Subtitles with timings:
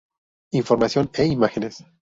[0.49, 1.85] Información e imágenes